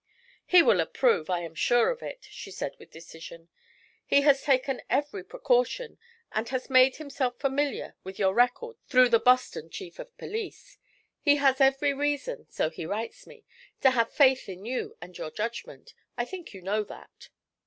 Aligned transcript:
'He 0.47 0.63
will 0.63 0.79
approve, 0.79 1.29
I 1.29 1.41
am 1.41 1.53
sure 1.53 1.91
of 1.91 2.01
it,' 2.01 2.25
she 2.31 2.49
said 2.49 2.75
with 2.79 2.89
decision. 2.89 3.49
'He 4.03 4.21
has 4.21 4.41
taken 4.41 4.81
every 4.89 5.23
precaution, 5.23 5.99
and 6.31 6.49
has 6.49 6.71
made 6.71 6.95
himself 6.95 7.37
familiar 7.39 7.95
with 8.03 8.17
your 8.17 8.33
record 8.33 8.77
through 8.87 9.09
the 9.09 9.19
Boston 9.19 9.69
chief 9.69 9.99
of 9.99 10.17
police. 10.17 10.79
He 11.21 11.35
has 11.35 11.61
every 11.61 11.93
reason, 11.93 12.47
so 12.49 12.71
he 12.71 12.83
writes 12.87 13.27
me, 13.27 13.45
to 13.81 13.91
have 13.91 14.11
faith 14.11 14.49
in 14.49 14.65
you 14.65 14.97
and 15.01 15.15
in 15.15 15.21
your 15.21 15.29
judgment. 15.29 15.93
I 16.17 16.25
think 16.25 16.51
you 16.51 16.63
know 16.63 16.83
that.' 16.83 17.29